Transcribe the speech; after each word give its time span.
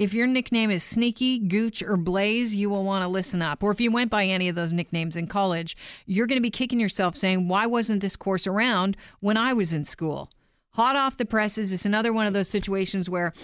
if 0.00 0.14
your 0.14 0.26
nickname 0.26 0.70
is 0.70 0.82
Sneaky, 0.82 1.38
Gooch, 1.38 1.82
or 1.82 1.98
Blaze, 1.98 2.56
you 2.56 2.70
will 2.70 2.84
want 2.84 3.02
to 3.04 3.08
listen 3.08 3.42
up. 3.42 3.62
Or 3.62 3.70
if 3.70 3.82
you 3.82 3.92
went 3.92 4.10
by 4.10 4.24
any 4.24 4.48
of 4.48 4.56
those 4.56 4.72
nicknames 4.72 5.14
in 5.14 5.26
college, 5.26 5.76
you're 6.06 6.26
going 6.26 6.38
to 6.38 6.42
be 6.42 6.50
kicking 6.50 6.80
yourself 6.80 7.14
saying, 7.14 7.48
why 7.48 7.66
wasn't 7.66 8.00
this 8.00 8.16
course 8.16 8.46
around 8.46 8.96
when 9.20 9.36
I 9.36 9.52
was 9.52 9.74
in 9.74 9.84
school? 9.84 10.30
Hot 10.70 10.96
off 10.96 11.18
the 11.18 11.26
presses, 11.26 11.70
is 11.70 11.84
another 11.84 12.14
one 12.14 12.26
of 12.26 12.32
those 12.32 12.48
situations 12.48 13.10
where 13.10 13.34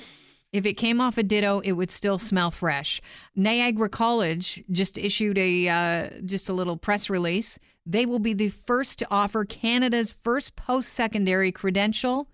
if 0.51 0.65
it 0.65 0.79
came 0.79 0.99
off 0.99 1.19
a 1.19 1.23
ditto, 1.23 1.61
it 1.61 1.73
would 1.73 1.91
still 1.91 2.19
smell 2.19 2.51
fresh. 2.51 3.03
Niagara 3.35 3.91
College 3.91 4.65
just 4.73 4.97
issued 4.97 5.37
a 5.37 5.69
uh, 5.69 6.09
just 6.25 6.49
a 6.49 6.55
little 6.55 6.79
press 6.79 7.11
release. 7.11 7.59
They 7.85 8.07
will 8.07 8.19
be 8.19 8.33
the 8.33 8.49
first 8.49 8.99
to 9.01 9.07
offer 9.11 9.45
Canada's 9.45 10.11
first 10.11 10.57
post-secondary 10.57 11.53
credential 11.53 12.31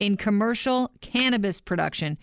in 0.00 0.16
commercial 0.16 0.92
cannabis 1.02 1.60
production. 1.60 2.16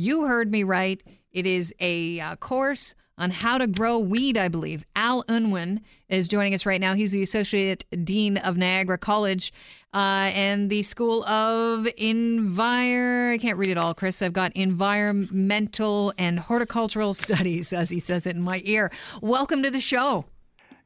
You 0.00 0.26
heard 0.26 0.52
me 0.52 0.62
right. 0.62 1.02
It 1.32 1.44
is 1.44 1.74
a 1.80 2.20
uh, 2.20 2.36
course 2.36 2.94
on 3.18 3.32
how 3.32 3.58
to 3.58 3.66
grow 3.66 3.98
weed, 3.98 4.38
I 4.38 4.46
believe. 4.46 4.86
Al 4.94 5.24
Unwin 5.26 5.80
is 6.08 6.28
joining 6.28 6.54
us 6.54 6.64
right 6.64 6.80
now. 6.80 6.94
He's 6.94 7.10
the 7.10 7.20
Associate 7.24 7.84
Dean 8.04 8.36
of 8.36 8.56
Niagara 8.56 8.96
College 8.96 9.52
uh, 9.92 10.30
and 10.32 10.70
the 10.70 10.84
School 10.84 11.24
of 11.24 11.86
Envir. 11.98 13.32
I 13.32 13.38
can't 13.38 13.58
read 13.58 13.70
it 13.70 13.76
all, 13.76 13.92
Chris. 13.92 14.22
I've 14.22 14.32
got 14.32 14.52
Environmental 14.52 16.12
and 16.16 16.38
Horticultural 16.38 17.12
Studies, 17.24 17.72
as 17.72 17.90
he 17.90 17.98
says 17.98 18.24
it 18.24 18.36
in 18.36 18.42
my 18.42 18.62
ear. 18.66 18.92
Welcome 19.20 19.64
to 19.64 19.70
the 19.72 19.80
show. 19.80 20.26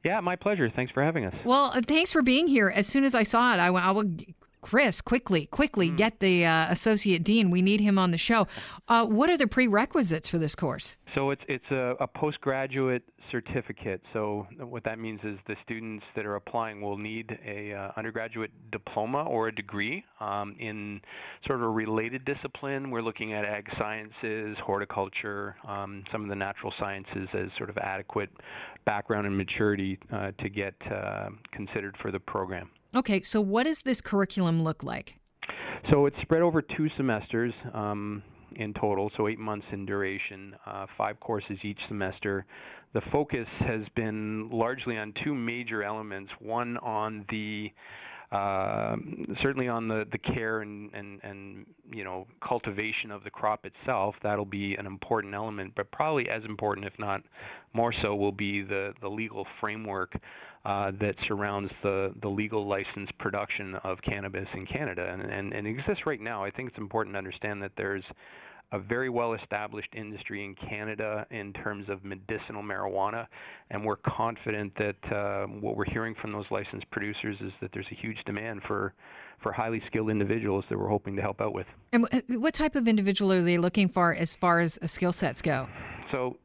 Yeah, 0.06 0.20
my 0.20 0.36
pleasure. 0.36 0.70
Thanks 0.74 0.90
for 0.90 1.02
having 1.02 1.26
us. 1.26 1.34
Well, 1.44 1.70
uh, 1.74 1.82
thanks 1.86 2.12
for 2.12 2.22
being 2.22 2.48
here. 2.48 2.72
As 2.74 2.86
soon 2.86 3.04
as 3.04 3.14
I 3.14 3.24
saw 3.24 3.52
it, 3.52 3.58
I, 3.58 3.66
I 3.66 3.90
would 3.90 4.24
Chris, 4.62 5.00
quickly, 5.00 5.46
quickly 5.46 5.90
mm. 5.90 5.96
get 5.96 6.20
the 6.20 6.46
uh, 6.46 6.66
associate 6.70 7.22
dean. 7.22 7.50
We 7.50 7.60
need 7.60 7.80
him 7.80 7.98
on 7.98 8.12
the 8.12 8.18
show. 8.18 8.46
Uh, 8.88 9.04
what 9.04 9.28
are 9.28 9.36
the 9.36 9.46
prerequisites 9.46 10.28
for 10.28 10.38
this 10.38 10.54
course? 10.54 10.96
So 11.14 11.30
it's 11.30 11.42
it's 11.46 11.70
a, 11.70 11.94
a, 12.00 12.06
postgraduate 12.06 13.02
certificate. 13.30 14.00
So 14.12 14.46
what 14.58 14.84
that 14.84 14.98
means 14.98 15.20
is 15.24 15.38
the 15.46 15.56
students 15.62 16.04
that 16.16 16.24
are 16.24 16.36
applying 16.36 16.80
will 16.80 16.96
need 16.96 17.38
a 17.44 17.74
uh, 17.74 17.90
undergraduate 17.96 18.50
diploma 18.70 19.24
or 19.24 19.48
a 19.48 19.54
degree 19.54 20.04
um, 20.20 20.56
in 20.58 21.00
sort 21.46 21.58
of 21.58 21.64
a 21.64 21.68
related 21.68 22.24
discipline. 22.24 22.90
We're 22.90 23.02
looking 23.02 23.34
at 23.34 23.44
ag 23.44 23.68
sciences, 23.78 24.56
horticulture, 24.64 25.56
um, 25.68 26.04
some 26.10 26.22
of 26.22 26.28
the 26.28 26.36
natural 26.36 26.72
sciences 26.78 27.28
as 27.34 27.48
sort 27.58 27.68
of 27.68 27.76
adequate 27.78 28.30
background 28.86 29.26
and 29.26 29.36
maturity 29.36 29.98
uh, 30.12 30.30
to 30.40 30.48
get 30.48 30.74
uh, 30.90 31.28
considered 31.52 31.96
for 32.00 32.10
the 32.10 32.20
program. 32.20 32.70
Okay, 32.94 33.22
so 33.22 33.40
what 33.40 33.64
does 33.64 33.82
this 33.82 34.00
curriculum 34.00 34.62
look 34.62 34.82
like? 34.82 35.18
So 35.90 36.06
it's 36.06 36.16
spread 36.22 36.42
over 36.42 36.60
two 36.60 36.88
semesters 36.96 37.54
um, 37.72 38.22
in 38.56 38.74
total, 38.74 39.10
so 39.16 39.28
eight 39.28 39.38
months 39.38 39.66
in 39.72 39.86
duration, 39.86 40.54
uh, 40.66 40.86
five 40.98 41.18
courses 41.20 41.56
each 41.62 41.78
semester. 41.88 42.44
The 42.92 43.00
focus 43.10 43.46
has 43.60 43.80
been 43.96 44.50
largely 44.50 44.98
on 44.98 45.14
two 45.24 45.34
major 45.34 45.82
elements. 45.82 46.30
One 46.38 46.76
on 46.78 47.24
the 47.30 47.70
uh, 48.32 48.96
certainly 49.42 49.68
on 49.68 49.88
the, 49.88 50.06
the 50.10 50.18
care 50.18 50.62
and, 50.62 50.92
and, 50.94 51.20
and 51.22 51.66
you 51.92 52.02
know 52.02 52.26
cultivation 52.46 53.10
of 53.10 53.22
the 53.24 53.30
crop 53.30 53.66
itself, 53.66 54.14
that'll 54.22 54.46
be 54.46 54.74
an 54.76 54.86
important 54.86 55.34
element. 55.34 55.72
But 55.76 55.90
probably 55.92 56.30
as 56.30 56.42
important, 56.44 56.86
if 56.86 56.94
not 56.98 57.22
more 57.74 57.92
so, 58.02 58.14
will 58.14 58.32
be 58.32 58.62
the, 58.62 58.94
the 59.02 59.08
legal 59.08 59.46
framework 59.60 60.14
uh, 60.64 60.92
that 61.00 61.14
surrounds 61.28 61.70
the, 61.82 62.14
the 62.22 62.28
legal 62.28 62.66
licensed 62.66 63.16
production 63.18 63.74
of 63.84 63.98
cannabis 64.02 64.48
in 64.54 64.64
Canada. 64.64 65.10
And, 65.12 65.22
and, 65.22 65.52
and 65.52 65.66
it 65.66 65.70
exists 65.70 66.06
right 66.06 66.20
now. 66.20 66.42
I 66.44 66.50
think 66.50 66.70
it's 66.70 66.78
important 66.78 67.14
to 67.14 67.18
understand 67.18 67.62
that 67.62 67.72
there's 67.76 68.04
a 68.72 68.78
very 68.78 69.10
well 69.10 69.34
established 69.34 69.88
industry 69.94 70.44
in 70.44 70.54
Canada 70.68 71.26
in 71.30 71.52
terms 71.52 71.88
of 71.88 72.04
medicinal 72.04 72.62
marijuana, 72.62 73.26
and 73.70 73.84
we're 73.84 73.96
confident 73.96 74.72
that 74.76 75.14
uh, 75.14 75.46
what 75.46 75.76
we're 75.76 75.90
hearing 75.90 76.14
from 76.20 76.32
those 76.32 76.46
licensed 76.50 76.90
producers 76.90 77.36
is 77.40 77.52
that 77.60 77.70
there's 77.72 77.86
a 77.92 77.94
huge 77.94 78.18
demand 78.26 78.62
for 78.66 78.94
for 79.42 79.52
highly 79.52 79.82
skilled 79.88 80.08
individuals 80.08 80.64
that 80.70 80.78
we're 80.78 80.88
hoping 80.88 81.16
to 81.16 81.22
help 81.22 81.40
out 81.40 81.52
with. 81.52 81.66
And 81.92 82.06
what 82.28 82.54
type 82.54 82.76
of 82.76 82.86
individual 82.86 83.32
are 83.32 83.42
they 83.42 83.58
looking 83.58 83.88
for 83.88 84.14
as 84.14 84.34
far 84.34 84.60
as 84.60 84.78
skill 84.86 85.12
sets 85.12 85.42
go? 85.42 85.68
So 86.12 86.36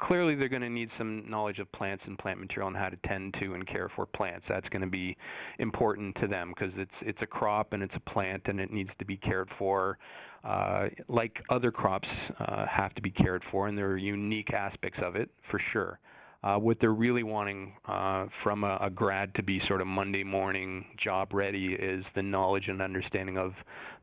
clearly 0.00 0.34
they're 0.34 0.48
going 0.48 0.62
to 0.62 0.68
need 0.68 0.88
some 0.98 1.28
knowledge 1.28 1.58
of 1.58 1.70
plants 1.72 2.02
and 2.06 2.18
plant 2.18 2.40
material 2.40 2.68
and 2.68 2.76
how 2.76 2.88
to 2.88 2.96
tend 3.06 3.34
to 3.40 3.54
and 3.54 3.66
care 3.66 3.90
for 3.94 4.06
plants. 4.06 4.44
That's 4.48 4.68
going 4.68 4.82
to 4.82 4.88
be 4.88 5.16
important 5.58 6.16
to 6.20 6.26
them 6.26 6.52
because 6.54 6.72
it's 6.76 6.90
it's 7.02 7.18
a 7.22 7.26
crop 7.26 7.72
and 7.72 7.82
it's 7.82 7.94
a 7.94 8.10
plant 8.10 8.42
and 8.46 8.60
it 8.60 8.72
needs 8.72 8.90
to 8.98 9.04
be 9.04 9.16
cared 9.16 9.48
for. 9.58 9.98
Uh, 10.42 10.88
like 11.08 11.36
other 11.50 11.70
crops 11.70 12.08
uh, 12.38 12.64
have 12.66 12.94
to 12.94 13.02
be 13.02 13.10
cared 13.10 13.42
for, 13.50 13.68
and 13.68 13.76
there 13.76 13.88
are 13.88 13.98
unique 13.98 14.54
aspects 14.54 14.98
of 15.04 15.14
it 15.14 15.30
for 15.50 15.60
sure. 15.72 16.00
Uh, 16.42 16.56
what 16.56 16.78
they're 16.80 16.94
really 16.94 17.22
wanting 17.22 17.74
uh, 17.86 18.24
from 18.42 18.64
a, 18.64 18.78
a, 18.80 18.88
grad 18.88 19.34
to 19.34 19.42
be 19.42 19.60
sort 19.68 19.82
of 19.82 19.86
Monday 19.86 20.24
morning 20.24 20.86
job 21.02 21.34
ready 21.34 21.74
is 21.74 22.02
the 22.14 22.22
knowledge 22.22 22.64
and 22.68 22.80
understanding 22.80 23.36
of 23.36 23.52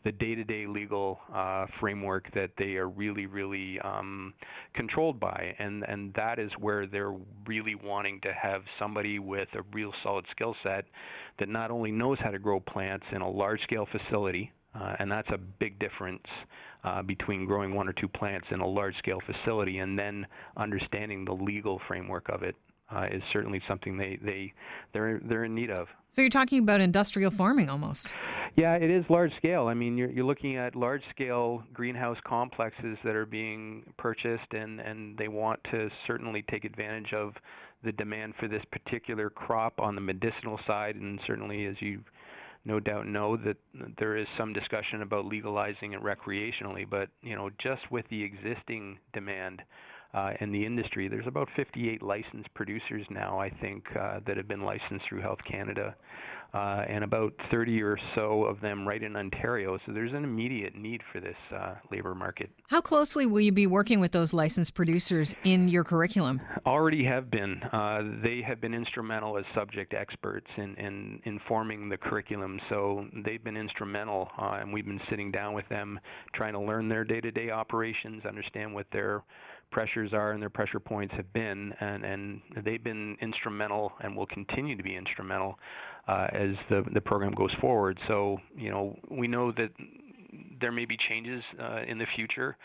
the 0.03 0.11
day-to-day 0.11 0.67
legal 0.67 1.19
uh, 1.33 1.65
framework 1.79 2.31
that 2.35 2.51
they 2.59 2.75
are 2.75 2.89
really, 2.89 3.25
really 3.25 3.79
um, 3.79 4.35
controlled 4.75 5.19
by, 5.19 5.55
and 5.57 5.83
and 5.87 6.13
that 6.13 6.37
is 6.37 6.51
where 6.59 6.85
they're 6.85 7.15
really 7.47 7.73
wanting 7.73 8.21
to 8.21 8.31
have 8.33 8.61
somebody 8.77 9.17
with 9.17 9.47
a 9.55 9.61
real 9.73 9.91
solid 10.03 10.25
skill 10.29 10.55
set 10.63 10.85
that 11.39 11.49
not 11.49 11.71
only 11.71 11.91
knows 11.91 12.19
how 12.21 12.29
to 12.29 12.39
grow 12.39 12.59
plants 12.59 13.05
in 13.13 13.21
a 13.21 13.29
large-scale 13.29 13.87
facility, 13.91 14.51
uh, 14.79 14.95
and 14.99 15.11
that's 15.11 15.29
a 15.29 15.38
big 15.38 15.79
difference 15.79 16.23
uh, 16.83 17.01
between 17.01 17.45
growing 17.45 17.73
one 17.73 17.88
or 17.88 17.93
two 17.93 18.07
plants 18.07 18.47
in 18.51 18.59
a 18.59 18.67
large 18.67 18.95
scale 18.97 19.19
facility 19.25 19.79
and 19.79 19.97
then 19.97 20.25
understanding 20.55 21.25
the 21.25 21.33
legal 21.33 21.81
framework 21.88 22.29
of 22.29 22.43
it 22.43 22.55
uh, 22.89 23.05
is 23.11 23.21
certainly 23.33 23.61
something 23.67 23.97
they, 23.97 24.17
they 24.23 24.53
they're 24.93 25.19
they're 25.25 25.43
in 25.43 25.53
need 25.53 25.69
of. 25.69 25.87
So 26.11 26.21
you're 26.21 26.29
talking 26.29 26.59
about 26.59 26.79
industrial 26.81 27.31
farming 27.31 27.69
almost. 27.69 28.11
Yeah, 28.55 28.75
it 28.75 28.89
is 28.89 29.03
large 29.09 29.35
scale. 29.37 29.67
I 29.67 29.73
mean, 29.73 29.97
you're 29.97 30.09
you're 30.09 30.25
looking 30.25 30.55
at 30.55 30.75
large 30.75 31.03
scale 31.09 31.63
greenhouse 31.73 32.17
complexes 32.25 32.97
that 33.03 33.16
are 33.16 33.25
being 33.25 33.83
purchased, 33.97 34.51
and 34.51 34.79
and 34.79 35.17
they 35.17 35.27
want 35.27 35.59
to 35.71 35.89
certainly 36.07 36.45
take 36.49 36.63
advantage 36.63 37.13
of 37.13 37.33
the 37.83 37.91
demand 37.91 38.33
for 38.39 38.47
this 38.47 38.63
particular 38.71 39.29
crop 39.29 39.79
on 39.79 39.95
the 39.95 40.01
medicinal 40.01 40.59
side, 40.66 40.95
and 40.95 41.19
certainly 41.27 41.66
as 41.66 41.75
you 41.81 42.01
no 42.67 42.81
doubt 42.81 43.07
know 43.07 43.38
that 43.38 43.55
there 43.97 44.17
is 44.17 44.28
some 44.38 44.51
discussion 44.51 45.01
about 45.01 45.25
legalizing 45.25 45.94
it 45.94 46.03
recreationally, 46.03 46.88
but 46.88 47.07
you 47.22 47.35
know, 47.35 47.50
just 47.63 47.89
with 47.89 48.05
the 48.09 48.22
existing 48.22 49.00
demand 49.13 49.61
uh, 50.13 50.31
in 50.40 50.51
the 50.51 50.66
industry, 50.66 51.07
there's 51.07 51.28
about 51.28 51.47
58 51.56 52.01
licensed 52.01 52.53
producers 52.53 53.06
now, 53.09 53.40
I 53.40 53.50
think, 53.50 53.84
uh, 54.00 54.19
that 54.25 54.38
have 54.38 54.47
been 54.47 54.62
licensed 54.62 55.06
through 55.07 55.22
Health 55.22 55.40
Canada 55.50 55.95
uh, 56.53 56.84
and 56.88 57.03
about 57.03 57.34
30 57.51 57.81
or 57.81 57.97
so 58.16 58.44
of 58.44 58.62
them 58.62 58.88
right 58.88 59.03
in 59.03 59.16
Ontario. 59.16 59.78
So 59.85 59.91
there's 59.91 60.13
an 60.13 60.23
immediate 60.23 60.75
need 60.75 61.01
for 61.12 61.19
this 61.19 61.35
uh, 61.53 61.75
labor 61.91 62.16
market. 62.16 62.50
How 62.69 62.81
closely 62.81 63.25
will 63.25 63.41
you 63.41 63.51
be 63.51 63.67
working 63.67 64.00
with 64.00 64.12
those 64.12 64.34
licensed 64.34 64.73
producers 64.73 65.35
in 65.44 65.67
your 65.67 65.84
curriculum? 65.84 66.41
Already 66.66 67.03
have 67.06 67.29
been. 67.29 67.62
Uh, 67.63 68.01
they 68.23 68.41
have 68.47 68.62
been 68.62 68.73
instrumental 68.73 69.38
as 69.38 69.46
subject 69.53 69.94
experts 69.94 70.47
in, 70.57 70.75
in 70.75 71.19
informing 71.25 71.90
the 71.90 71.97
curriculum. 71.97 72.59
So 72.69 73.06
they've 73.25 73.44
been 73.44 73.57
instrumental, 73.57 74.29
uh, 74.40 74.59
and 74.62 74.72
we've 74.72 74.85
been 74.85 75.01
sitting 75.09 75.31
down 75.31 75.53
with 75.53 75.67
them 75.69 76.00
trying 76.34 76.53
to 76.53 76.59
learn 76.59 76.88
their 76.88 77.03
day 77.03 77.19
to 77.22 77.31
day 77.31 77.50
operations, 77.50 78.25
understand 78.25 78.73
what 78.73 78.88
their 78.91 79.23
pressures 79.72 80.13
are 80.13 80.31
and 80.31 80.41
their 80.41 80.50
pressure 80.50 80.79
points 80.79 81.13
have 81.16 81.31
been, 81.33 81.73
and, 81.79 82.03
and 82.03 82.41
they've 82.63 82.83
been 82.83 83.17
instrumental 83.22 83.91
and 84.01 84.16
will 84.16 84.28
continue 84.28 84.75
to 84.75 84.83
be 84.83 84.95
instrumental 84.95 85.57
uh, 86.07 86.28
as 86.31 86.51
the 86.69 86.83
the 86.94 87.01
program 87.01 87.33
goes 87.33 87.53
forward. 87.59 88.00
So 88.07 88.38
you 88.55 88.69
know 88.69 88.97
we 89.09 89.28
know 89.28 89.51
that 89.51 89.69
there 90.59 90.72
may 90.72 90.85
be 90.85 90.97
changes 91.09 91.44
uh, 91.61 91.81
in 91.88 91.97
the 91.97 92.05
future. 92.16 92.57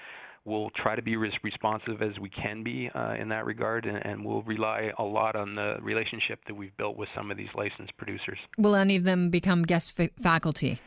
We'll 0.44 0.70
try 0.70 0.96
to 0.96 1.02
be 1.02 1.14
as 1.14 1.32
responsive 1.44 2.02
as 2.02 2.18
we 2.20 2.28
can 2.28 2.64
be 2.64 2.90
uh, 2.92 3.14
in 3.14 3.28
that 3.28 3.46
regard, 3.46 3.86
and, 3.86 4.04
and, 4.04 4.24
we'll 4.24 4.42
rely 4.42 4.90
a 4.98 5.02
lot 5.04 5.36
on 5.36 5.54
the 5.54 5.76
relationship 5.80 6.40
that 6.48 6.54
we've 6.54 6.76
built 6.76 6.96
with 6.96 7.08
some 7.14 7.30
of 7.30 7.36
these 7.36 7.48
licensed 7.54 7.96
producers. 7.96 8.38
Will 8.58 8.74
any 8.74 8.96
of 8.96 9.04
them 9.04 9.30
become 9.30 9.62
guest 9.62 9.92
f- 9.96 10.10
faculty? 10.20 10.80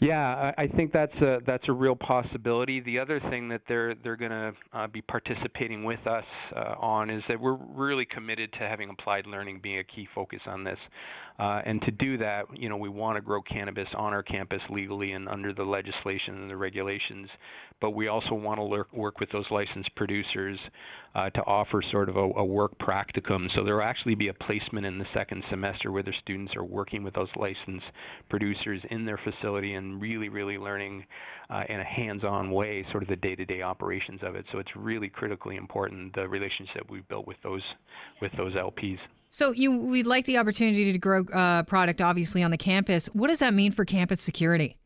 Yeah, 0.00 0.52
I 0.56 0.68
think 0.68 0.92
that's 0.92 1.14
a 1.16 1.40
that's 1.44 1.64
a 1.68 1.72
real 1.72 1.96
possibility. 1.96 2.78
The 2.78 3.00
other 3.00 3.18
thing 3.30 3.48
that 3.48 3.62
they're 3.66 3.96
they're 3.96 4.16
going 4.16 4.30
to 4.30 4.52
uh, 4.72 4.86
be 4.86 5.02
participating 5.02 5.82
with 5.82 6.06
us 6.06 6.24
uh, 6.54 6.74
on 6.78 7.10
is 7.10 7.22
that 7.28 7.40
we're 7.40 7.56
really 7.56 8.04
committed 8.04 8.52
to 8.52 8.58
having 8.60 8.90
applied 8.90 9.26
learning 9.26 9.58
being 9.60 9.80
a 9.80 9.84
key 9.84 10.06
focus 10.14 10.38
on 10.46 10.62
this. 10.62 10.78
Uh, 11.38 11.62
and 11.64 11.82
to 11.82 11.90
do 11.90 12.16
that, 12.18 12.44
you 12.54 12.68
know, 12.68 12.76
we 12.76 12.88
want 12.88 13.16
to 13.16 13.20
grow 13.20 13.42
cannabis 13.42 13.88
on 13.96 14.12
our 14.12 14.22
campus 14.22 14.60
legally 14.70 15.12
and 15.12 15.28
under 15.28 15.52
the 15.52 15.62
legislation 15.62 16.42
and 16.42 16.50
the 16.50 16.56
regulations. 16.56 17.28
But 17.80 17.90
we 17.90 18.08
also 18.08 18.34
want 18.34 18.58
to 18.58 18.84
work 18.96 19.20
with 19.20 19.30
those 19.30 19.46
licensed 19.50 19.94
producers 19.94 20.58
uh, 21.14 21.30
to 21.30 21.40
offer 21.42 21.82
sort 21.90 22.08
of 22.08 22.16
a, 22.16 22.20
a, 22.20 22.44
work 22.44 22.76
practicum. 22.78 23.48
So 23.54 23.64
there 23.64 23.76
will 23.76 23.82
actually 23.82 24.16
be 24.16 24.28
a 24.28 24.34
placement 24.34 24.84
in 24.84 24.98
the 24.98 25.06
second 25.14 25.44
semester 25.48 25.92
where 25.92 26.02
the 26.02 26.12
students 26.22 26.54
are 26.56 26.64
working 26.64 27.02
with 27.02 27.14
those 27.14 27.28
licensed 27.36 27.86
producers 28.28 28.80
in 28.90 29.04
their 29.04 29.18
facility 29.24 29.74
and 29.74 29.88
and 29.88 30.00
really, 30.00 30.28
really 30.28 30.58
learning 30.58 31.04
uh, 31.50 31.62
in 31.68 31.80
a 31.80 31.84
hands-on 31.84 32.50
way, 32.50 32.84
sort 32.90 33.02
of 33.02 33.08
the 33.08 33.16
day-to-day 33.16 33.62
operations 33.62 34.20
of 34.22 34.34
it. 34.34 34.44
So 34.52 34.58
it's 34.58 34.70
really 34.76 35.08
critically 35.08 35.56
important 35.56 36.14
the 36.14 36.28
relationship 36.28 36.84
we've 36.90 37.08
built 37.08 37.26
with 37.26 37.38
those 37.42 37.62
with 38.20 38.32
those 38.36 38.54
LPs. 38.54 38.98
So 39.28 39.52
you 39.52 39.76
we'd 39.76 40.06
like 40.06 40.24
the 40.24 40.38
opportunity 40.38 40.92
to 40.92 40.98
grow 40.98 41.24
uh, 41.24 41.62
product, 41.64 42.00
obviously, 42.00 42.42
on 42.42 42.50
the 42.50 42.58
campus. 42.58 43.06
What 43.08 43.28
does 43.28 43.40
that 43.40 43.54
mean 43.54 43.72
for 43.72 43.84
campus 43.84 44.20
security? 44.20 44.78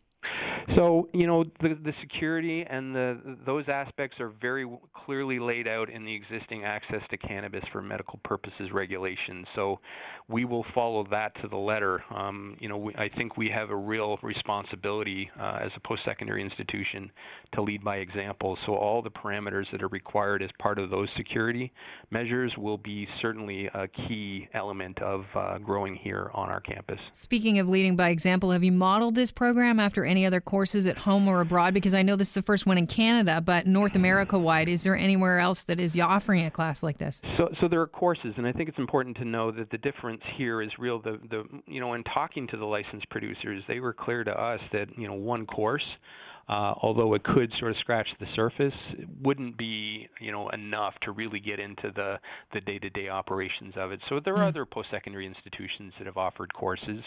So 0.77 1.09
you 1.13 1.27
know 1.27 1.45
the 1.61 1.79
the 1.83 1.93
security 2.01 2.65
and 2.69 2.95
the 2.95 3.37
those 3.45 3.65
aspects 3.69 4.19
are 4.21 4.33
very 4.41 4.69
clearly 5.05 5.39
laid 5.39 5.67
out 5.67 5.91
in 5.91 6.05
the 6.05 6.15
existing 6.15 6.65
access 6.65 7.03
to 7.11 7.17
cannabis 7.17 7.65
for 7.73 7.83
medical 7.83 8.21
purposes 8.25 8.71
regulation. 8.73 9.45
So 9.55 9.81
we 10.29 10.45
will 10.45 10.65
follow 10.75 11.07
that 11.11 11.35
to 11.43 11.49
the 11.49 11.57
letter. 11.57 12.03
Um, 12.15 12.57
you 12.61 12.69
know 12.69 12.79
we, 12.79 12.95
I 12.95 13.09
think 13.17 13.37
we 13.37 13.49
have 13.51 13.71
a 13.71 13.77
real 13.77 14.19
responsibility 14.23 15.31
uh, 15.39 15.59
as 15.63 15.71
a 15.77 15.81
post-secondary 15.81 16.43
institution 16.43 17.11
to 17.55 17.63
lead 17.63 17.85
by 17.85 17.97
example. 17.97 18.57
So 18.67 18.75
all 18.75 19.03
the 19.03 19.11
parameters 19.11 19.67
that 19.73 19.83
are 19.83 19.89
required 19.89 20.43
as 20.43 20.51
part 20.59 20.79
of 20.79 20.91
those 20.91 21.09
security 21.17 21.73
measures 22.11 22.53
will 22.57 22.79
be 22.79 23.07
certainly 23.21 23.67
a 23.75 23.89
key 23.89 24.49
element 24.55 25.01
of 25.03 25.25
uh, 25.35 25.59
growing 25.59 25.95
here 25.97 26.31
on 26.35 26.49
our 26.49 26.61
campus. 26.61 26.99
Speaking 27.13 27.59
of 27.59 27.69
leading 27.69 27.97
by 27.97 28.11
example, 28.11 28.51
have 28.51 28.65
you 28.65 28.73
modeled 28.73 29.15
this 29.15 29.31
program 29.31 29.81
after 29.81 30.05
any 30.05 30.25
other 30.27 30.41
courses 30.53 30.87
at 30.87 30.99
home 30.99 31.27
or 31.29 31.41
abroad? 31.41 31.73
Because 31.73 31.95
I 31.95 32.03
know 32.03 32.15
this 32.15 32.29
is 32.29 32.35
the 32.35 32.43
first 32.43 32.67
one 32.67 32.77
in 32.77 32.87
Canada, 32.87 33.41
but 33.41 33.67
North 33.67 33.97
America 33.97 34.39
wide, 34.39 34.69
is 34.69 34.83
there 34.83 34.95
anywhere 34.95 35.39
else 35.39 35.65
that 35.65 35.81
is 35.81 35.99
offering 35.99 36.45
a 36.45 36.51
class 36.51 36.83
like 36.83 36.99
this? 36.99 37.23
So, 37.39 37.49
so 37.59 37.69
there 37.69 37.81
are 37.81 37.87
courses, 37.87 38.35
and 38.37 38.47
I 38.47 38.53
think 38.53 38.69
it's 38.69 38.77
important 38.77 39.17
to 39.17 39.25
know 39.25 39.51
that 39.51 39.71
the 39.71 39.79
difference 39.79 40.21
here 40.37 40.61
is 40.61 40.69
real. 40.79 41.01
The, 41.01 41.19
the 41.31 41.45
you 41.67 41.81
know, 41.81 41.95
in 41.95 42.05
talking 42.05 42.47
to 42.49 42.59
the 42.59 42.67
licensed 42.67 43.09
producers, 43.09 43.63
they 43.67 43.81
were 43.81 43.95
clear 43.95 44.25
to 44.25 44.31
us 44.31 44.61
that 44.73 44.89
you 44.99 45.09
know 45.09 45.15
one 45.15 45.47
course 45.47 45.87
uh, 46.49 46.75
although 46.83 47.15
it 47.15 47.23
could 47.25 47.53
sort 47.59 47.71
of 47.71 47.77
scratch 47.79 48.09
the 48.21 48.27
surface, 48.35 48.75
it 48.99 49.09
wouldn't 49.23 49.57
be 49.57 50.09
you 50.21 50.33
know 50.33 50.49
enough 50.51 50.95
to 51.03 51.13
really 51.13 51.41
get 51.41 51.61
into 51.61 51.91
the 51.95 52.19
the 52.53 52.61
day-to-day 52.61 53.09
operations 53.09 53.75
of 53.77 53.93
it. 53.93 54.01
So 54.09 54.21
there 54.25 54.35
are 54.35 54.45
mm. 54.45 54.49
other 54.49 54.67
post-secondary 54.67 55.27
institutions 55.27 55.93
that 55.99 56.07
have 56.07 56.17
offered 56.17 56.53
courses 56.53 57.03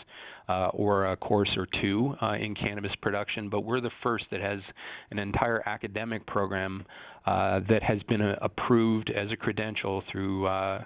uh, 0.48 0.68
or 0.74 1.12
a 1.12 1.18
course 1.18 1.52
or 1.58 1.68
two 1.82 2.16
uh, 2.22 2.34
in 2.34 2.56
cannabis 2.56 2.92
production, 3.02 3.50
but 3.50 3.62
we're 3.62 3.82
the 3.82 3.92
first 4.02 4.26
that 4.32 4.42
has 4.42 4.60
an 5.12 5.20
entire 5.20 5.62
academic 5.68 6.26
program 6.26 6.86
uh, 7.26 7.60
that 7.68 7.82
has 7.82 8.02
been 8.04 8.22
uh, 8.22 8.36
approved 8.42 9.10
as 9.10 9.32
a 9.32 9.36
credential 9.36 10.04
through 10.12 10.46
uh, 10.46 10.84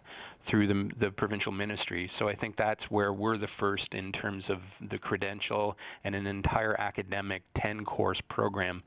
through 0.49 0.67
the, 0.67 0.89
the 0.99 1.11
provincial 1.11 1.51
ministry. 1.51 2.09
So 2.19 2.27
I 2.27 2.35
think 2.35 2.55
that's 2.57 2.81
where 2.89 3.13
we're 3.13 3.37
the 3.37 3.47
first 3.59 3.87
in 3.91 4.11
terms 4.11 4.43
of 4.49 4.59
the 4.89 4.97
credential 4.97 5.75
and 6.03 6.15
an 6.15 6.25
entire 6.27 6.79
academic 6.79 7.43
10 7.61 7.85
course 7.85 8.19
program 8.29 8.81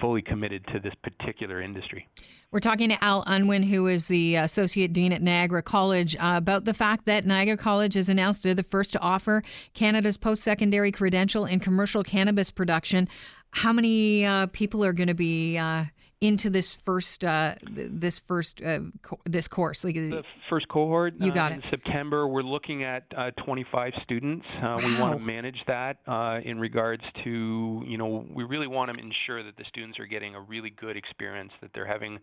fully 0.00 0.22
committed 0.22 0.64
to 0.72 0.78
this 0.80 0.94
particular 1.02 1.60
industry. 1.60 2.08
We're 2.50 2.60
talking 2.60 2.88
to 2.88 3.04
Al 3.04 3.24
Unwin, 3.26 3.64
who 3.64 3.88
is 3.88 4.08
the 4.08 4.36
Associate 4.36 4.90
Dean 4.90 5.12
at 5.12 5.20
Niagara 5.20 5.62
College, 5.62 6.16
uh, 6.16 6.34
about 6.36 6.64
the 6.64 6.72
fact 6.72 7.04
that 7.04 7.26
Niagara 7.26 7.58
College 7.58 7.94
has 7.94 8.08
announced 8.08 8.42
they're 8.42 8.54
the 8.54 8.62
first 8.62 8.92
to 8.92 9.00
offer 9.00 9.42
Canada's 9.74 10.16
post 10.16 10.42
secondary 10.42 10.90
credential 10.90 11.44
in 11.44 11.60
commercial 11.60 12.02
cannabis 12.02 12.50
production. 12.50 13.06
How 13.50 13.72
many 13.72 14.24
uh, 14.24 14.46
people 14.46 14.84
are 14.84 14.94
going 14.94 15.08
to 15.08 15.14
be 15.14 15.58
uh, 15.58 15.84
into 16.20 16.50
this 16.50 16.74
first 16.74 17.24
uh, 17.24 17.54
this 17.62 18.18
first 18.18 18.60
uh, 18.60 18.80
co- 19.02 19.20
this 19.24 19.46
course 19.46 19.84
like 19.84 19.94
the 19.94 20.24
first 20.50 20.66
cohort 20.68 21.14
you 21.20 21.30
got 21.32 21.52
uh, 21.52 21.54
it. 21.54 21.64
In 21.64 21.70
september 21.70 22.26
we're 22.26 22.42
looking 22.42 22.82
at 22.82 23.04
uh, 23.16 23.30
25 23.44 23.92
students. 24.02 24.44
Wow. 24.60 24.78
Uh, 24.78 24.78
we 24.78 24.98
want 24.98 25.16
to 25.16 25.24
manage 25.24 25.58
that 25.68 25.98
uh, 26.08 26.40
in 26.44 26.58
regards 26.58 27.04
to 27.22 27.84
you 27.86 27.96
know 27.96 28.26
we 28.34 28.42
really 28.42 28.66
want 28.66 28.90
to 28.90 28.98
ensure 28.98 29.44
that 29.44 29.56
the 29.56 29.64
students 29.68 30.00
are 30.00 30.06
getting 30.06 30.34
a 30.34 30.40
really 30.40 30.70
good 30.70 30.96
experience 30.96 31.52
that 31.60 31.70
they're 31.72 31.86
having 31.86 32.18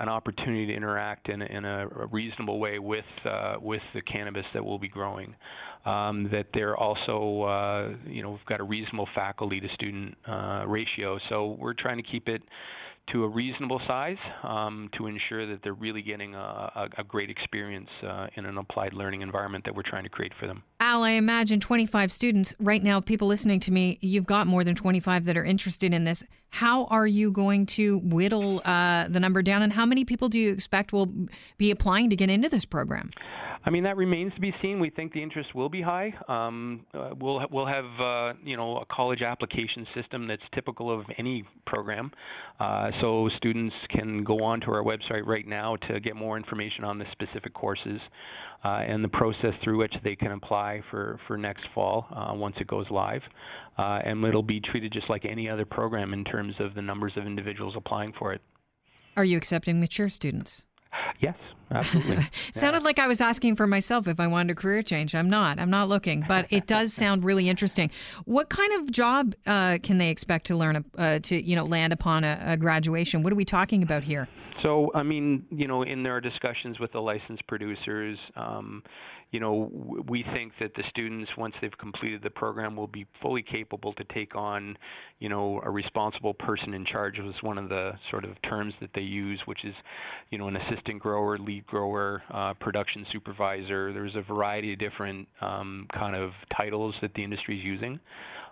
an 0.00 0.08
opportunity 0.08 0.66
to 0.66 0.74
interact 0.74 1.28
in, 1.28 1.42
in 1.42 1.64
a, 1.64 1.86
a 1.86 2.06
reasonable 2.06 2.58
way 2.58 2.78
with 2.78 3.04
with 3.60 3.82
the 3.94 4.02
cannabis 4.02 4.44
that 4.52 4.64
we'll 4.64 4.78
be 4.78 4.88
growing. 4.88 5.34
Um, 5.86 6.28
that 6.30 6.46
they're 6.52 6.76
also 6.76 7.96
you 8.06 8.22
know 8.22 8.32
we've 8.32 8.46
got 8.46 8.60
a 8.60 8.64
reasonable 8.64 9.08
faculty 9.14 9.60
to 9.60 9.68
student 9.74 10.14
ratio. 10.66 11.18
So 11.30 11.56
we're 11.58 11.74
trying 11.74 11.96
to 11.96 12.02
keep 12.02 12.28
it 12.28 12.42
to 13.12 13.24
a 13.24 13.28
reasonable 13.28 13.80
size 13.86 14.16
um, 14.42 14.88
to 14.96 15.06
ensure 15.06 15.46
that 15.46 15.62
they're 15.62 15.74
really 15.74 16.02
getting 16.02 16.34
a, 16.34 16.38
a, 16.38 16.88
a 16.98 17.04
great 17.04 17.30
experience 17.30 17.88
uh, 18.06 18.26
in 18.36 18.46
an 18.46 18.58
applied 18.58 18.92
learning 18.92 19.22
environment 19.22 19.64
that 19.64 19.74
we're 19.74 19.82
trying 19.82 20.04
to 20.04 20.08
create 20.08 20.32
for 20.38 20.46
them. 20.46 20.62
Al, 20.80 21.02
I 21.02 21.10
imagine 21.10 21.60
25 21.60 22.12
students. 22.12 22.54
Right 22.58 22.82
now, 22.82 23.00
people 23.00 23.28
listening 23.28 23.60
to 23.60 23.72
me, 23.72 23.98
you've 24.00 24.26
got 24.26 24.46
more 24.46 24.64
than 24.64 24.74
25 24.74 25.24
that 25.24 25.36
are 25.36 25.44
interested 25.44 25.92
in 25.92 26.04
this. 26.04 26.24
How 26.50 26.86
are 26.86 27.06
you 27.06 27.30
going 27.30 27.66
to 27.66 27.98
whittle 27.98 28.60
uh, 28.64 29.08
the 29.08 29.20
number 29.20 29.42
down, 29.42 29.62
and 29.62 29.72
how 29.72 29.86
many 29.86 30.04
people 30.04 30.28
do 30.28 30.38
you 30.38 30.52
expect 30.52 30.92
will 30.92 31.12
be 31.58 31.70
applying 31.70 32.10
to 32.10 32.16
get 32.16 32.28
into 32.28 32.48
this 32.48 32.64
program? 32.64 33.10
I 33.64 33.70
mean, 33.70 33.82
that 33.82 33.96
remains 33.96 34.32
to 34.34 34.40
be 34.40 34.54
seen. 34.62 34.80
We 34.80 34.88
think 34.88 35.12
the 35.12 35.22
interest 35.22 35.54
will 35.54 35.68
be 35.68 35.82
high. 35.82 36.14
Um, 36.28 36.86
uh, 36.94 37.10
we'll 37.20 37.40
we'll 37.50 37.66
have 37.66 37.84
uh, 38.00 38.32
you 38.42 38.56
know 38.56 38.78
a 38.78 38.86
college 38.86 39.20
application 39.20 39.86
system 39.94 40.26
that's 40.26 40.42
typical 40.54 40.90
of 40.90 41.04
any 41.18 41.44
program. 41.66 42.10
Uh, 42.58 42.90
so 43.00 43.28
students 43.36 43.74
can 43.90 44.24
go 44.24 44.42
onto 44.42 44.70
our 44.70 44.82
website 44.82 45.26
right 45.26 45.46
now 45.46 45.76
to 45.88 46.00
get 46.00 46.16
more 46.16 46.38
information 46.38 46.84
on 46.84 46.98
the 46.98 47.04
specific 47.12 47.52
courses 47.52 48.00
uh, 48.64 48.68
and 48.68 49.04
the 49.04 49.08
process 49.08 49.52
through 49.62 49.78
which 49.78 49.94
they 50.04 50.16
can 50.16 50.32
apply 50.32 50.80
for 50.90 51.20
for 51.26 51.36
next 51.36 51.64
fall 51.74 52.06
uh, 52.14 52.32
once 52.34 52.56
it 52.60 52.66
goes 52.66 52.86
live. 52.90 53.22
Uh, 53.78 54.00
and 54.04 54.24
it'll 54.24 54.42
be 54.42 54.60
treated 54.60 54.90
just 54.92 55.10
like 55.10 55.26
any 55.26 55.50
other 55.50 55.66
program 55.66 56.14
in 56.14 56.24
terms 56.24 56.54
of 56.60 56.74
the 56.74 56.82
numbers 56.82 57.12
of 57.16 57.26
individuals 57.26 57.74
applying 57.76 58.12
for 58.18 58.32
it. 58.32 58.40
Are 59.16 59.24
you 59.24 59.36
accepting 59.36 59.80
mature 59.80 60.08
students? 60.08 60.66
Yes, 61.20 61.36
absolutely. 61.70 62.26
Sounded 62.52 62.80
yeah. 62.80 62.84
like 62.84 62.98
I 62.98 63.06
was 63.06 63.20
asking 63.20 63.56
for 63.56 63.66
myself 63.66 64.08
if 64.08 64.18
I 64.18 64.26
wanted 64.26 64.52
a 64.52 64.54
career 64.54 64.82
change. 64.82 65.14
I'm 65.14 65.28
not. 65.28 65.58
I'm 65.58 65.70
not 65.70 65.88
looking, 65.88 66.24
but 66.26 66.46
it 66.50 66.66
does 66.66 66.92
sound 67.02 67.24
really 67.24 67.48
interesting. 67.48 67.90
What 68.24 68.48
kind 68.48 68.72
of 68.80 68.90
job 68.90 69.34
uh, 69.46 69.78
can 69.82 69.98
they 69.98 70.08
expect 70.08 70.46
to 70.46 70.56
learn 70.56 70.84
uh, 70.96 71.18
to 71.20 71.42
you 71.42 71.54
know 71.54 71.64
land 71.64 71.92
upon 71.92 72.24
a, 72.24 72.40
a 72.44 72.56
graduation? 72.56 73.22
What 73.22 73.32
are 73.32 73.36
we 73.36 73.44
talking 73.44 73.82
about 73.82 74.02
here? 74.02 74.28
So, 74.62 74.90
I 74.94 75.02
mean, 75.02 75.44
you 75.50 75.66
know, 75.66 75.82
in 75.82 76.02
their 76.02 76.20
discussions 76.20 76.78
with 76.78 76.92
the 76.92 77.00
licensed 77.00 77.46
producers, 77.46 78.18
um, 78.36 78.82
you 79.30 79.38
know, 79.38 79.70
we 80.08 80.24
think 80.34 80.52
that 80.60 80.74
the 80.74 80.82
students, 80.90 81.30
once 81.38 81.54
they've 81.60 81.76
completed 81.78 82.20
the 82.22 82.30
program, 82.30 82.74
will 82.74 82.88
be 82.88 83.06
fully 83.22 83.42
capable 83.42 83.92
to 83.94 84.04
take 84.12 84.34
on, 84.34 84.76
you 85.20 85.28
know, 85.28 85.60
a 85.64 85.70
responsible 85.70 86.34
person 86.34 86.74
in 86.74 86.84
charge 86.84 87.18
was 87.18 87.34
one 87.42 87.56
of 87.56 87.68
the 87.68 87.92
sort 88.10 88.24
of 88.24 88.30
terms 88.42 88.74
that 88.80 88.90
they 88.94 89.02
use, 89.02 89.40
which 89.46 89.64
is, 89.64 89.74
you 90.30 90.38
know, 90.38 90.48
an 90.48 90.56
assistant 90.56 91.00
grower, 91.00 91.38
lead 91.38 91.64
grower, 91.66 92.22
uh, 92.34 92.54
production 92.54 93.06
supervisor. 93.12 93.92
There's 93.92 94.16
a 94.16 94.22
variety 94.22 94.72
of 94.72 94.80
different 94.80 95.28
um, 95.40 95.86
kind 95.94 96.16
of 96.16 96.32
titles 96.56 96.94
that 97.00 97.14
the 97.14 97.22
industry 97.22 97.58
is 97.58 97.64
using 97.64 98.00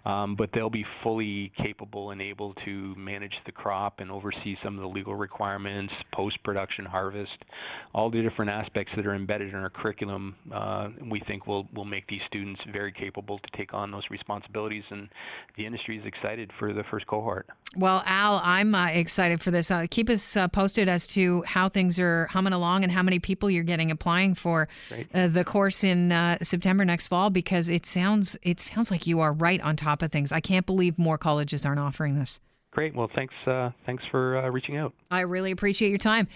um, 0.04 0.36
but 0.36 0.50
they'll 0.52 0.70
be 0.70 0.86
fully 1.02 1.52
capable 1.62 2.10
and 2.10 2.22
able 2.22 2.54
to 2.64 2.94
manage 2.96 3.34
the 3.46 3.52
crop 3.52 4.00
and 4.00 4.10
oversee 4.10 4.56
some 4.62 4.76
of 4.76 4.82
the 4.82 4.88
legal 4.88 5.14
requirements, 5.14 5.92
post-production 6.14 6.84
harvest, 6.84 7.38
all 7.94 8.10
the 8.10 8.22
different 8.22 8.50
aspects 8.50 8.92
that 8.96 9.06
are 9.06 9.14
embedded 9.14 9.48
in 9.48 9.54
our 9.54 9.70
curriculum. 9.70 10.34
Uh, 10.52 10.88
we 11.10 11.20
think 11.26 11.46
will 11.46 11.66
will 11.74 11.84
make 11.84 12.06
these 12.08 12.20
students 12.26 12.60
very 12.72 12.92
capable 12.92 13.38
to 13.38 13.56
take 13.56 13.74
on 13.74 13.90
those 13.90 14.04
responsibilities, 14.10 14.84
and 14.90 15.08
the 15.56 15.66
industry 15.66 15.98
is 15.98 16.06
excited 16.06 16.50
for 16.58 16.72
the 16.72 16.84
first 16.90 17.06
cohort. 17.06 17.46
Well, 17.76 18.02
Al, 18.06 18.40
I'm 18.42 18.74
uh, 18.74 18.86
excited 18.86 19.42
for 19.42 19.50
this. 19.50 19.70
Uh, 19.70 19.86
keep 19.90 20.08
us 20.08 20.36
uh, 20.36 20.48
posted 20.48 20.88
as 20.88 21.06
to 21.08 21.42
how 21.42 21.68
things 21.68 21.98
are 21.98 22.26
humming 22.26 22.54
along 22.54 22.82
and 22.82 22.90
how 22.90 23.02
many 23.02 23.18
people 23.18 23.50
you're 23.50 23.62
getting 23.62 23.90
applying 23.90 24.34
for 24.34 24.68
uh, 25.12 25.28
the 25.28 25.44
course 25.44 25.84
in 25.84 26.10
uh, 26.10 26.38
September 26.42 26.84
next 26.84 27.08
fall, 27.08 27.28
because 27.28 27.68
it 27.68 27.84
sounds 27.84 28.36
it 28.42 28.58
sounds 28.58 28.90
like 28.90 29.06
you 29.06 29.20
are 29.20 29.32
right 29.32 29.60
on 29.60 29.76
top 29.76 29.87
top 29.88 30.02
of 30.02 30.12
things. 30.12 30.32
I 30.32 30.40
can't 30.40 30.66
believe 30.66 30.98
more 30.98 31.16
colleges 31.18 31.64
aren't 31.64 31.80
offering 31.80 32.18
this. 32.18 32.40
Great. 32.70 32.94
Well, 32.94 33.10
thanks. 33.14 33.34
Uh, 33.46 33.70
thanks 33.86 34.04
for 34.10 34.36
uh, 34.38 34.50
reaching 34.50 34.76
out. 34.76 34.92
I 35.10 35.20
really 35.20 35.50
appreciate 35.50 35.88
your 35.88 35.98
time. 35.98 36.28